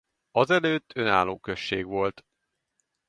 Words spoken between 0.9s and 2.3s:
önálló község volt.